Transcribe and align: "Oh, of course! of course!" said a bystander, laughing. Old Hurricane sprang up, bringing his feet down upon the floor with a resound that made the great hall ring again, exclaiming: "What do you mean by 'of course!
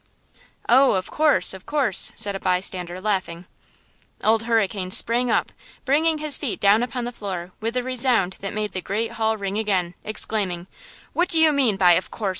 "Oh, 0.67 0.93
of 0.93 1.11
course! 1.11 1.53
of 1.53 1.67
course!" 1.67 2.11
said 2.15 2.35
a 2.35 2.39
bystander, 2.39 2.99
laughing. 2.99 3.45
Old 4.23 4.41
Hurricane 4.45 4.89
sprang 4.89 5.29
up, 5.29 5.51
bringing 5.85 6.17
his 6.17 6.37
feet 6.39 6.59
down 6.59 6.81
upon 6.81 7.05
the 7.05 7.11
floor 7.11 7.51
with 7.59 7.77
a 7.77 7.83
resound 7.83 8.37
that 8.39 8.51
made 8.51 8.71
the 8.71 8.81
great 8.81 9.11
hall 9.11 9.37
ring 9.37 9.59
again, 9.59 9.93
exclaiming: 10.03 10.65
"What 11.13 11.29
do 11.29 11.39
you 11.39 11.51
mean 11.53 11.77
by 11.77 11.91
'of 11.91 12.09
course! 12.09 12.29